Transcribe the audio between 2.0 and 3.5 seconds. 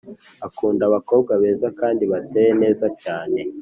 bateye neza cyane